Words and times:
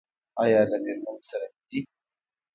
ایا 0.41 0.61
له 0.69 0.77
میرمنې 0.83 1.23
سره 1.29 1.47
وینئ؟ 1.69 1.83